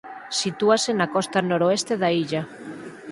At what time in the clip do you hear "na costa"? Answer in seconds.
0.99-1.39